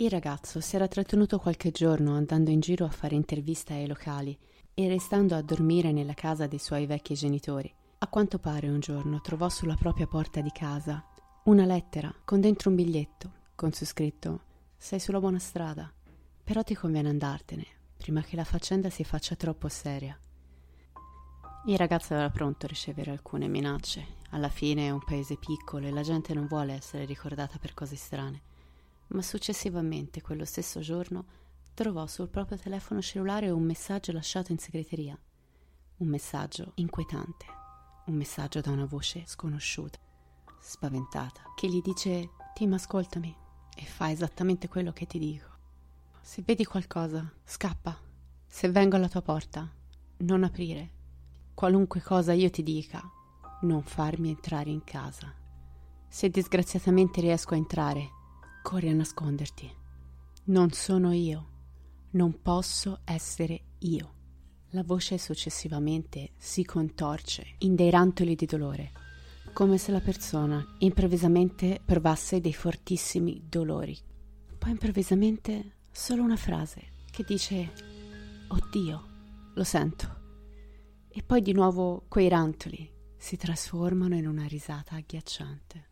Il 0.00 0.08
ragazzo 0.08 0.62
si 0.62 0.76
era 0.76 0.88
trattenuto 0.88 1.38
qualche 1.38 1.72
giorno 1.72 2.16
andando 2.16 2.48
in 2.48 2.60
giro 2.60 2.86
a 2.86 2.90
fare 2.90 3.14
interviste 3.14 3.74
ai 3.74 3.86
locali 3.86 4.34
e 4.72 4.88
restando 4.88 5.34
a 5.34 5.42
dormire 5.42 5.92
nella 5.92 6.14
casa 6.14 6.46
dei 6.46 6.58
suoi 6.58 6.86
vecchi 6.86 7.12
genitori. 7.12 7.70
A 7.98 8.08
quanto 8.08 8.38
pare 8.38 8.70
un 8.70 8.80
giorno 8.80 9.20
trovò 9.20 9.50
sulla 9.50 9.74
propria 9.74 10.06
porta 10.06 10.40
di 10.40 10.50
casa 10.52 11.04
una 11.44 11.66
lettera 11.66 12.10
con 12.24 12.40
dentro 12.40 12.70
un 12.70 12.76
biglietto 12.76 13.32
con 13.54 13.72
su 13.72 13.84
scritto 13.84 14.40
Sei 14.78 14.98
sulla 14.98 15.20
buona 15.20 15.38
strada, 15.38 15.92
però 16.44 16.62
ti 16.62 16.74
conviene 16.74 17.10
andartene, 17.10 17.66
prima 17.98 18.22
che 18.22 18.36
la 18.36 18.44
faccenda 18.44 18.88
si 18.88 19.04
faccia 19.04 19.36
troppo 19.36 19.68
seria. 19.68 20.18
Il 21.66 21.76
ragazzo 21.76 22.14
era 22.14 22.30
pronto 22.30 22.64
a 22.64 22.70
ricevere 22.70 23.10
alcune 23.10 23.48
minacce. 23.48 24.06
Alla 24.30 24.48
fine 24.48 24.86
è 24.86 24.90
un 24.90 25.04
paese 25.04 25.36
piccolo 25.36 25.86
e 25.86 25.90
la 25.90 26.00
gente 26.00 26.32
non 26.32 26.46
vuole 26.46 26.72
essere 26.72 27.04
ricordata 27.04 27.58
per 27.58 27.74
cose 27.74 27.96
strane. 27.96 28.48
Ma 29.10 29.22
successivamente, 29.22 30.22
quello 30.22 30.44
stesso 30.44 30.80
giorno, 30.80 31.24
trovò 31.74 32.06
sul 32.06 32.28
proprio 32.28 32.58
telefono 32.58 33.00
cellulare 33.00 33.50
un 33.50 33.62
messaggio 33.62 34.12
lasciato 34.12 34.52
in 34.52 34.58
segreteria. 34.58 35.18
Un 35.98 36.06
messaggio 36.06 36.72
inquietante. 36.76 37.46
Un 38.06 38.14
messaggio 38.14 38.60
da 38.60 38.70
una 38.70 38.86
voce 38.86 39.24
sconosciuta, 39.26 39.98
spaventata, 40.60 41.42
che 41.56 41.68
gli 41.68 41.80
dice: 41.80 42.30
Tim, 42.54 42.72
ascoltami 42.72 43.36
e 43.76 43.84
fa 43.84 44.10
esattamente 44.10 44.68
quello 44.68 44.92
che 44.92 45.06
ti 45.06 45.18
dico. 45.18 45.48
Se 46.20 46.42
vedi 46.42 46.64
qualcosa, 46.64 47.32
scappa. 47.44 47.98
Se 48.46 48.70
vengo 48.70 48.96
alla 48.96 49.08
tua 49.08 49.22
porta, 49.22 49.68
non 50.18 50.44
aprire. 50.44 50.98
Qualunque 51.54 52.00
cosa 52.00 52.32
io 52.32 52.50
ti 52.50 52.62
dica, 52.62 53.02
non 53.62 53.82
farmi 53.82 54.30
entrare 54.30 54.70
in 54.70 54.84
casa. 54.84 55.34
Se 56.08 56.28
disgraziatamente 56.28 57.20
riesco 57.20 57.54
a 57.54 57.58
entrare, 57.58 58.18
corri 58.62 58.88
a 58.88 58.94
nasconderti. 58.94 59.70
Non 60.44 60.70
sono 60.70 61.12
io. 61.12 61.48
Non 62.10 62.40
posso 62.42 63.00
essere 63.04 63.62
io. 63.78 64.14
La 64.70 64.82
voce 64.82 65.18
successivamente 65.18 66.32
si 66.36 66.64
contorce 66.64 67.54
in 67.58 67.74
dei 67.74 67.90
rantoli 67.90 68.34
di 68.34 68.46
dolore, 68.46 68.92
come 69.52 69.78
se 69.78 69.90
la 69.90 70.00
persona 70.00 70.64
improvvisamente 70.78 71.80
provasse 71.84 72.40
dei 72.40 72.54
fortissimi 72.54 73.46
dolori. 73.48 73.98
Poi 74.58 74.70
improvvisamente 74.70 75.76
solo 75.90 76.22
una 76.22 76.36
frase 76.36 76.92
che 77.10 77.24
dice 77.24 77.72
Oddio, 78.48 79.04
lo 79.54 79.64
sento. 79.64 80.18
E 81.08 81.22
poi 81.22 81.42
di 81.42 81.52
nuovo 81.52 82.04
quei 82.08 82.28
rantoli 82.28 82.88
si 83.16 83.36
trasformano 83.36 84.14
in 84.16 84.26
una 84.26 84.46
risata 84.46 84.94
agghiacciante. 84.94 85.89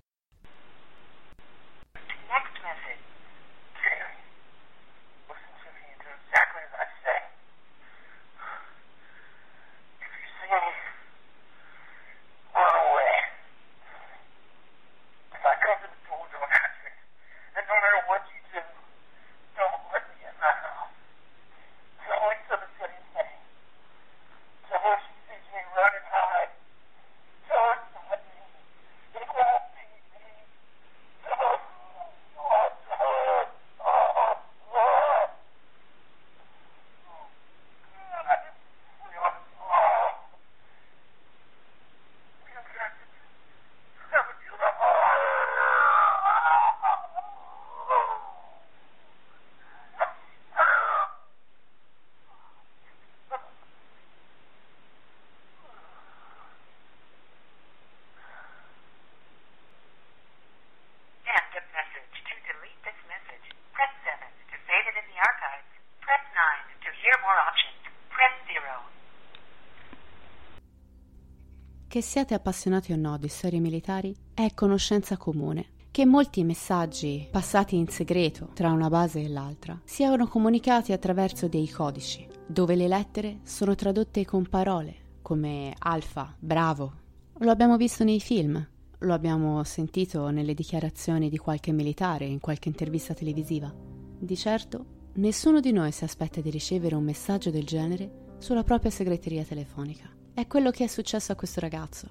Che 71.99 72.05
siate 72.05 72.35
appassionati 72.35 72.93
o 72.93 72.97
no 72.97 73.19
di 73.19 73.27
storie 73.27 73.59
militari 73.59 74.15
è 74.33 74.55
conoscenza 74.55 75.17
comune 75.17 75.71
che 75.91 76.07
molti 76.07 76.45
messaggi 76.45 77.27
passati 77.29 77.75
in 77.75 77.89
segreto 77.89 78.51
tra 78.55 78.71
una 78.71 78.89
base 78.89 79.21
e 79.21 79.29
l'altra 79.29 79.77
siano 79.83 80.29
comunicati 80.29 80.93
attraverso 80.93 81.49
dei 81.49 81.69
codici, 81.69 82.25
dove 82.47 82.77
le 82.77 82.87
lettere 82.87 83.41
sono 83.43 83.75
tradotte 83.75 84.25
con 84.25 84.47
parole 84.49 85.19
come 85.23 85.75
alfa, 85.77 86.33
bravo. 86.39 86.93
Lo 87.39 87.51
abbiamo 87.51 87.77
visto 87.77 88.05
nei 88.05 88.21
film, 88.21 88.65
lo 88.97 89.13
abbiamo 89.13 89.65
sentito 89.65 90.31
nelle 90.31 90.55
dichiarazioni 90.55 91.29
di 91.29 91.37
qualche 91.37 91.73
militare 91.73 92.27
in 92.27 92.39
qualche 92.39 92.69
intervista 92.69 93.13
televisiva. 93.13 93.75
Di 93.75 94.37
certo, 94.37 94.85
nessuno 95.15 95.59
di 95.59 95.73
noi 95.73 95.91
si 95.91 96.05
aspetta 96.05 96.41
di 96.41 96.51
ricevere 96.51 96.95
un 96.95 97.03
messaggio 97.03 97.51
del 97.51 97.65
genere 97.65 98.37
sulla 98.39 98.63
propria 98.63 98.93
segreteria 98.93 99.43
telefonica. 99.43 100.18
È 100.39 100.47
quello 100.47 100.71
che 100.71 100.85
è 100.85 100.87
successo 100.87 101.33
a 101.33 101.35
questo 101.35 101.59
ragazzo. 101.59 102.09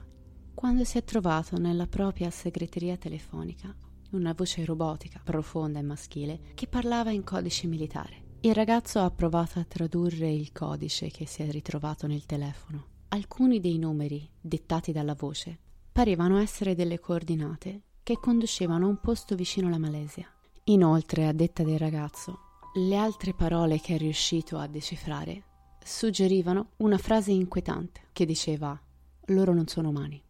Quando 0.54 0.84
si 0.84 0.98
è 0.98 1.04
trovato 1.06 1.58
nella 1.58 1.88
propria 1.88 2.30
segreteria 2.30 2.98
telefonica, 2.98 3.74
una 4.12 4.34
voce 4.34 4.66
robotica, 4.66 5.22
profonda 5.24 5.80
e 5.80 5.82
maschile, 5.82 6.42
che 6.54 6.68
parlava 6.68 7.12
in 7.12 7.24
codice 7.24 7.68
militare. 7.68 8.40
Il 8.42 8.54
ragazzo 8.54 9.00
ha 9.00 9.10
provato 9.12 9.60
a 9.60 9.64
tradurre 9.64 10.30
il 10.30 10.52
codice 10.52 11.10
che 11.10 11.26
si 11.26 11.42
è 11.42 11.50
ritrovato 11.50 12.06
nel 12.06 12.26
telefono. 12.26 12.88
Alcuni 13.08 13.62
dei 13.62 13.78
numeri, 13.78 14.30
dettati 14.42 14.92
dalla 14.92 15.16
voce, 15.16 15.58
parevano 15.90 16.38
essere 16.38 16.76
delle 16.76 17.00
coordinate 17.00 17.84
che 18.04 18.20
conducevano 18.20 18.88
a 18.88 18.90
un 18.90 19.00
posto 19.00 19.36
vicino 19.36 19.68
alla 19.68 19.80
Malesia. 19.80 20.28
Inoltre, 20.66 21.28
a 21.28 21.32
detta 21.32 21.64
del 21.64 21.80
ragazzo, 21.80 22.40
le 22.74 22.98
altre 22.98 23.34
parole 23.34 23.80
che 23.80 23.96
è 23.96 23.98
riuscito 23.98 24.58
a 24.58 24.68
decifrare 24.68 25.44
suggerivano 25.88 26.72
una 26.77 26.98
frase 26.98 27.32
inquietante 27.32 28.08
che 28.12 28.25
diceva 28.25 28.77
loro 29.27 29.53
non 29.53 29.67
sono 29.67 29.89
umani. 29.89 30.22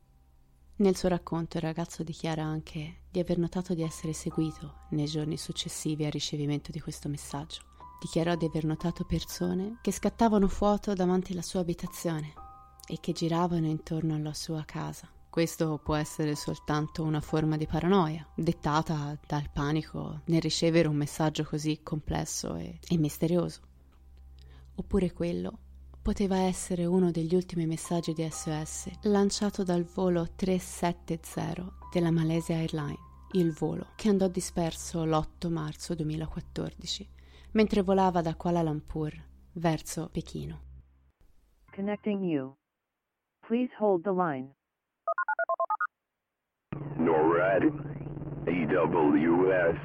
Nel 0.77 0.95
suo 0.95 1.09
racconto 1.09 1.57
il 1.57 1.63
ragazzo 1.63 2.03
dichiara 2.03 2.43
anche 2.43 3.05
di 3.09 3.19
aver 3.19 3.39
notato 3.39 3.73
di 3.73 3.81
essere 3.81 4.13
seguito 4.13 4.85
nei 4.91 5.07
giorni 5.07 5.35
successivi 5.35 6.05
al 6.05 6.11
ricevimento 6.11 6.71
di 6.71 6.79
questo 6.79 7.09
messaggio. 7.09 7.61
Dichiarò 7.99 8.35
di 8.35 8.45
aver 8.45 8.65
notato 8.65 9.03
persone 9.03 9.79
che 9.81 9.91
scattavano 9.91 10.47
foto 10.47 10.93
davanti 10.93 11.31
alla 11.31 11.41
sua 11.41 11.61
abitazione 11.61 12.33
e 12.87 12.99
che 12.99 13.13
giravano 13.13 13.65
intorno 13.65 14.13
alla 14.13 14.35
sua 14.35 14.63
casa. 14.63 15.09
Questo 15.27 15.79
può 15.83 15.95
essere 15.95 16.35
soltanto 16.35 17.01
una 17.01 17.21
forma 17.21 17.57
di 17.57 17.65
paranoia, 17.65 18.27
dettata 18.35 19.17
dal 19.25 19.49
panico 19.51 20.21
nel 20.25 20.41
ricevere 20.41 20.87
un 20.87 20.95
messaggio 20.95 21.43
così 21.43 21.81
complesso 21.81 22.55
e, 22.55 22.79
e 22.87 22.97
misterioso. 22.97 23.61
Oppure 24.77 25.11
quello 25.11 25.59
poteva 26.01 26.37
essere 26.37 26.85
uno 26.85 27.11
degli 27.11 27.35
ultimi 27.35 27.65
messaggi 27.65 28.13
di 28.13 28.27
SOS 28.29 28.89
lanciato 29.03 29.63
dal 29.63 29.83
volo 29.83 30.27
370 30.35 31.89
della 31.91 32.11
Malaysia 32.11 32.55
Airlines, 32.55 32.99
il 33.33 33.51
volo 33.51 33.87
che 33.95 34.09
andò 34.09 34.27
disperso 34.27 35.03
l'8 35.03 35.49
marzo 35.51 35.95
2014 35.95 37.09
mentre 37.51 37.81
volava 37.81 38.21
da 38.21 38.35
Kuala 38.35 38.61
Lumpur 38.61 39.13
verso 39.53 40.09
Pechino. 40.11 40.61
Connecting 41.75 42.23
you. 42.23 42.55
Please 43.47 43.71
hold 43.79 44.03
the 44.03 44.11
line. 44.11 44.53
NORAD, 46.97 47.63
AWS, 48.45 49.77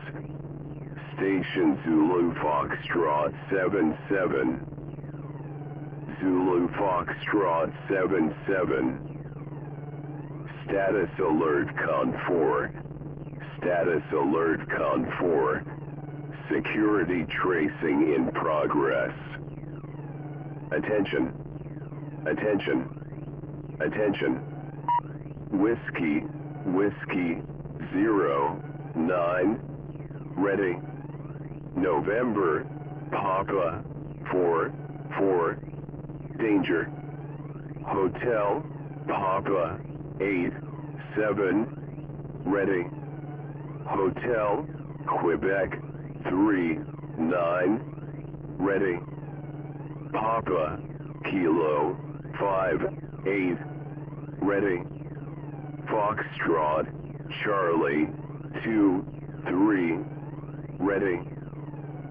Station 1.14 1.78
Zulu 1.84 2.32
Foxtrot 2.40 3.32
77, 3.48 4.71
Zulu 6.22 6.68
Foxtrot 6.78 7.72
77, 7.88 8.96
Status 10.64 11.10
Alert 11.18 11.76
Con 11.84 12.16
4, 12.28 12.70
Status 13.58 14.02
Alert 14.12 14.60
Con 14.70 15.12
4, 15.18 15.64
Security 16.48 17.24
Tracing 17.24 18.14
in 18.14 18.30
Progress. 18.32 19.12
Attention, 20.70 21.34
attention, 22.24 22.88
attention. 23.80 24.36
Whiskey, 25.50 26.20
Whiskey, 26.66 27.42
Zero. 27.92 28.62
Nine. 28.94 29.58
ready. 30.36 30.78
November, 31.74 32.64
Papa, 33.10 33.82
four, 34.30 34.72
four, 35.18 35.58
danger. 36.42 36.90
Hotel, 37.86 38.64
Papa, 39.06 39.78
eight, 40.20 40.52
seven, 41.16 41.66
ready. 42.44 42.82
Hotel, 43.86 44.66
Quebec, 45.06 45.78
three, 46.28 46.78
nine, 47.16 47.80
ready. 48.58 48.98
Papa, 50.12 50.80
Kilo, 51.30 51.96
five, 52.40 52.80
eight, 53.26 53.58
ready. 54.42 54.82
Foxtrot, 55.86 56.88
Charlie, 57.44 58.08
two, 58.64 59.06
three, 59.48 59.96
ready. 60.80 61.20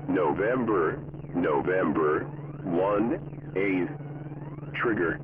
November, 0.08 1.02
November, 1.36 2.24
one, 2.64 3.20
eight, 3.58 4.01
trigger. 4.82 5.20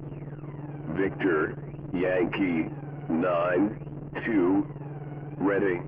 Victor, 0.95 1.55
Yankee, 1.93 2.69
nine, 3.09 3.77
two, 4.25 4.65
ready. 5.37 5.81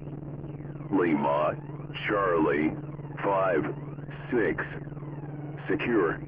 Lima, 0.92 1.56
Charlie, 2.08 2.76
five, 3.24 3.64
six, 4.32 4.64
secure. 5.68 6.20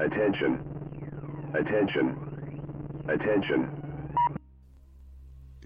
Attention, 0.00 0.60
attention, 1.54 2.16
attention. 3.08 3.76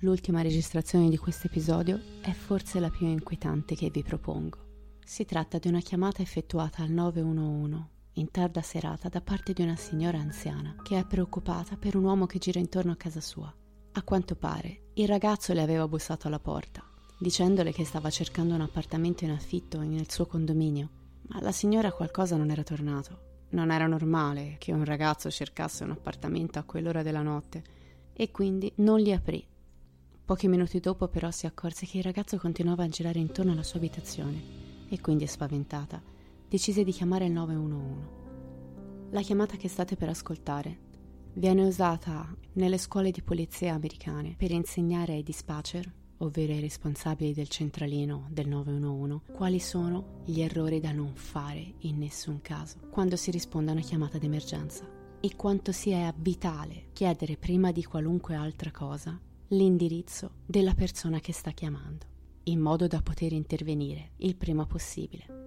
L'ultima 0.01 0.43
registrazione 0.43 1.09
di 1.09 1.17
questo 1.17 1.47
episodio 1.47 1.99
è 2.23 2.33
forse 2.33 2.81
la 2.81 2.91
più 2.91 3.07
inquietante 3.07 3.75
che 3.75 3.89
vi 3.91 4.03
propongo. 4.03 4.59
Si 5.05 5.25
tratta 5.25 5.59
di 5.59 5.69
una 5.69 5.81
chiamata 5.81 6.23
effettuata 6.23 6.83
al 6.83 6.91
911 6.91 8.01
in 8.15 8.31
tarda 8.31 8.61
serata 8.61 9.09
da 9.09 9.21
parte 9.21 9.53
di 9.53 9.63
una 9.63 9.77
signora 9.77 10.19
anziana 10.19 10.77
che 10.83 10.99
è 10.99 11.07
preoccupata 11.07 11.77
per 11.77 11.97
un 11.97 12.05
uomo 12.05 12.27
che 12.27 12.39
gira 12.39 12.59
intorno 12.59 12.93
a 12.93 12.97
casa 12.97 13.21
sua. 13.21 13.53
A 13.93 14.03
quanto 14.03 14.35
pare, 14.35 14.91
il 14.95 15.09
ragazzo 15.09 15.53
le 15.53 15.63
aveva 15.63 15.89
bussato 15.89 16.27
alla 16.27 16.39
porta, 16.39 16.85
dicendole 17.19 17.73
che 17.73 17.85
stava 17.85 18.11
cercando 18.11 18.55
un 18.55 18.61
appartamento 18.61 19.25
in 19.25 19.31
affitto 19.31 19.81
nel 19.81 20.11
suo 20.11 20.27
condominio, 20.27 20.89
ma 21.29 21.41
la 21.41 21.53
signora 21.53 21.93
qualcosa 21.93 22.37
non 22.37 22.51
era 22.51 22.63
tornato. 22.63 23.31
Non 23.51 23.71
era 23.71 23.87
normale 23.87 24.57
che 24.59 24.73
un 24.73 24.85
ragazzo 24.85 25.31
cercasse 25.31 25.85
un 25.85 25.91
appartamento 25.91 26.59
a 26.59 26.63
quell'ora 26.63 27.03
della 27.03 27.21
notte 27.21 27.63
e 28.15 28.31
quindi 28.31 28.73
non 28.77 28.99
gli 28.99 29.13
aprì. 29.13 29.47
Pochi 30.25 30.49
minuti 30.49 30.81
dopo 30.81 31.09
però 31.09 31.31
si 31.31 31.45
accorse 31.45 31.85
che 31.85 31.99
il 31.99 32.05
ragazzo 32.05 32.39
continuava 32.39 32.85
a 32.85 32.89
girare 32.89 33.19
intorno 33.19 33.53
alla 33.53 33.63
sua 33.63 33.79
abitazione 33.79 34.43
e 34.89 35.01
quindi 35.01 35.27
spaventata 35.27 36.12
decise 36.53 36.85
di 36.85 36.93
chiamare 36.93 37.25
il 37.25 37.33
911. 37.33 38.09
La 39.13 39.23
chiamata 39.23 39.57
che 39.57 39.69
state 39.69 39.97
per 39.97 40.11
ascoltare 40.11 40.91
viene 41.33 41.65
usata 41.65 42.29
nelle 42.53 42.77
scuole 42.77 43.11
di 43.11 43.23
polizia 43.23 43.73
americane 43.73 44.35
per 44.37 44.51
insegnare 44.51 45.15
ai 45.15 45.23
dispatcher, 45.23 45.91
ovvero 46.19 46.53
ai 46.53 46.61
responsabili 46.61 47.33
del 47.33 47.49
centralino 47.49 48.27
del 48.29 48.49
911, 48.49 49.33
quali 49.33 49.61
sono 49.61 50.21
gli 50.27 50.43
errori 50.43 50.79
da 50.79 50.93
non 50.93 51.15
fare 51.15 51.73
in 51.79 51.97
nessun 51.97 52.43
caso 52.43 52.81
quando 52.91 53.17
si 53.17 53.31
risponde 53.31 53.71
a 53.71 53.73
una 53.73 53.83
chiamata 53.83 54.19
d'emergenza 54.19 54.87
e 55.21 55.35
quanto 55.35 55.73
sia 55.73 56.13
vitale 56.15 56.89
chiedere 56.93 57.39
prima 57.39 57.73
di 57.73 57.83
qualunque 57.83 58.35
altra 58.35 58.71
cosa 58.71 59.19
l'indirizzo 59.49 60.33
della 60.45 60.75
persona 60.75 61.19
che 61.19 61.33
sta 61.33 61.53
chiamando, 61.53 62.05
in 62.45 62.61
modo 62.61 62.87
da 62.87 63.01
poter 63.01 63.33
intervenire 63.33 64.11
il 64.19 64.37
prima 64.37 64.67
possibile. 64.67 65.42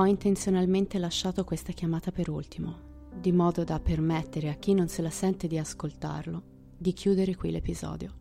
Ho 0.00 0.06
intenzionalmente 0.06 0.96
lasciato 1.00 1.42
questa 1.42 1.72
chiamata 1.72 2.12
per 2.12 2.30
ultimo, 2.30 3.10
di 3.12 3.32
modo 3.32 3.64
da 3.64 3.80
permettere 3.80 4.48
a 4.48 4.54
chi 4.54 4.72
non 4.72 4.86
se 4.86 5.02
la 5.02 5.10
sente 5.10 5.48
di 5.48 5.58
ascoltarlo 5.58 6.42
di 6.78 6.92
chiudere 6.92 7.34
qui 7.34 7.50
l'episodio. 7.50 8.14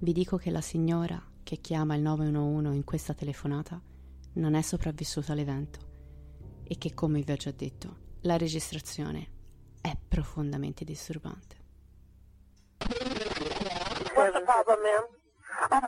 Vi 0.00 0.12
dico 0.12 0.36
che 0.36 0.50
la 0.50 0.60
signora 0.60 1.18
che 1.42 1.62
chiama 1.62 1.94
il 1.94 2.02
911 2.02 2.76
in 2.76 2.84
questa 2.84 3.14
telefonata 3.14 3.80
non 4.34 4.52
è 4.52 4.60
sopravvissuta 4.60 5.32
all'evento 5.32 5.78
e 6.64 6.76
che, 6.76 6.92
come 6.92 7.22
vi 7.22 7.32
ho 7.32 7.36
già 7.36 7.52
detto, 7.52 7.96
la 8.20 8.36
registrazione 8.36 9.28
è 9.80 9.96
profondamente 10.06 10.84
disturbante. 10.84 11.56
What's 14.14 14.32
the 14.34 14.44
problem, 14.44 14.78
ma'am? 14.82 15.06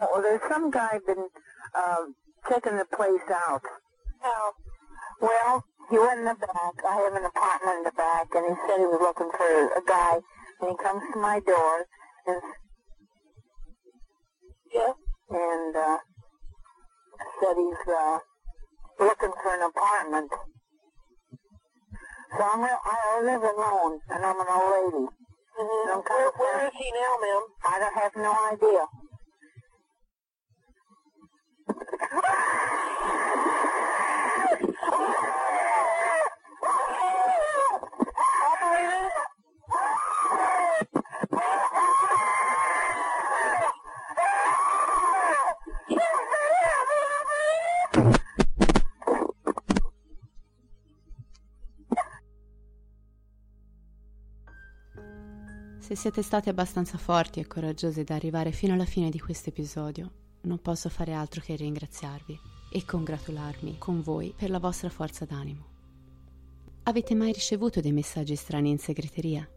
Oh, 0.01 0.22
there's 0.22 0.40
some 0.48 0.70
guy 0.70 0.98
been 1.05 1.29
um, 1.74 2.14
checking 2.48 2.79
the 2.79 2.87
place 2.87 3.29
out. 3.29 3.64
Oh, 4.22 4.55
Well, 5.20 5.64
he 5.90 5.98
went 5.98 6.20
in 6.20 6.24
the 6.26 6.35
back. 6.35 6.74
I 6.87 6.94
have 6.94 7.14
an 7.14 7.24
apartment 7.24 7.78
in 7.78 7.85
the 7.85 7.96
back, 7.96 8.28
and 8.35 8.46
he 8.46 8.54
said 8.66 8.78
he 8.78 8.87
was 8.87 9.00
looking 9.00 9.31
for 9.35 9.50
a 9.74 9.83
guy. 9.87 10.20
And 10.61 10.70
he 10.70 10.76
comes 10.76 11.02
to 11.12 11.18
my 11.18 11.40
door 11.40 11.87
and 12.26 12.42
yes. 14.72 14.94
and 15.31 15.76
uh, 15.76 15.98
said 17.40 17.57
he's 17.57 17.88
uh, 17.88 18.18
looking 19.00 19.33
for 19.42 19.54
an 19.54 19.62
apartment. 19.62 20.31
So 22.37 22.42
I'm 22.44 22.62
I 22.62 23.22
live 23.24 23.42
alone, 23.42 24.00
and 24.11 24.24
I'm 24.24 24.40
an 24.40 24.46
old 24.50 24.92
lady. 24.92 25.07
Some 25.88 26.02
kind 26.02 26.26
of 26.26 26.35
Where 26.37 26.66
is 26.66 26.72
he 26.76 26.92
now, 26.92 27.18
ma'am? 27.20 27.42
I 27.66 27.78
don't 27.81 27.96
have 27.98 28.14
no 28.16 28.33
idea. 28.52 28.87
Se 55.88 55.97
siete 55.97 56.21
stati 56.21 56.51
abbastanza 56.51 56.99
forti 56.99 57.40
e 57.40 57.47
coraggiosi 57.47 58.05
da 58.05 58.14
arrivare 58.14 58.53
fino 58.53 58.75
alla 58.75 58.85
fine 58.85 59.09
di 59.09 59.18
questo 59.18 59.49
episodio, 59.49 60.11
non 60.42 60.61
posso 60.61 60.90
fare 60.90 61.14
altro 61.14 61.40
che 61.40 61.57
ringraziarvi 61.57 62.47
e 62.70 62.85
congratularmi 62.85 63.76
con 63.78 64.02
voi 64.02 64.35
per 64.37 64.50
la 64.50 64.59
vostra 64.59 64.88
forza 64.88 65.24
d'animo. 65.24 65.76
Avete 66.85 67.14
mai 67.14 67.33
ricevuto 67.33 67.81
dei 67.81 67.92
messaggi 67.92 68.35
strani 68.35 68.70
in 68.70 68.78
segreteria? 68.78 69.48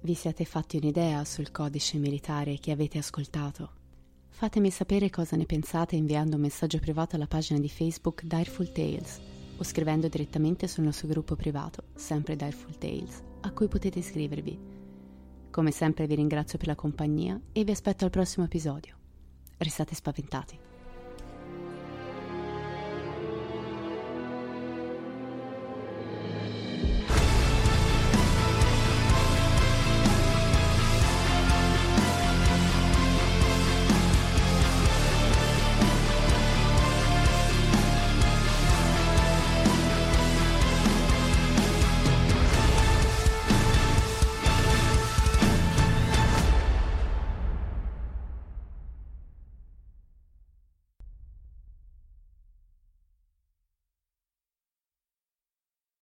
Vi 0.00 0.14
siete 0.14 0.44
fatti 0.44 0.76
un'idea 0.76 1.24
sul 1.24 1.50
codice 1.50 1.98
militare 1.98 2.58
che 2.58 2.70
avete 2.70 2.98
ascoltato? 2.98 3.72
Fatemi 4.28 4.70
sapere 4.70 5.10
cosa 5.10 5.36
ne 5.36 5.44
pensate 5.44 5.96
inviando 5.96 6.36
un 6.36 6.42
messaggio 6.42 6.78
privato 6.78 7.16
alla 7.16 7.26
pagina 7.26 7.58
di 7.58 7.68
Facebook 7.68 8.22
Direful 8.22 8.70
Tales 8.70 9.20
o 9.56 9.64
scrivendo 9.64 10.06
direttamente 10.08 10.68
sul 10.68 10.84
nostro 10.84 11.08
gruppo 11.08 11.34
privato, 11.34 11.82
sempre 11.94 12.36
Direful 12.36 12.78
Tales, 12.78 13.20
a 13.40 13.50
cui 13.50 13.66
potete 13.66 13.98
iscrivervi. 13.98 14.58
Come 15.50 15.72
sempre 15.72 16.06
vi 16.06 16.14
ringrazio 16.14 16.56
per 16.56 16.68
la 16.68 16.76
compagnia 16.76 17.40
e 17.50 17.64
vi 17.64 17.72
aspetto 17.72 18.04
al 18.04 18.10
prossimo 18.10 18.44
episodio. 18.44 18.96
Restate 19.56 19.96
spaventati. 19.96 20.67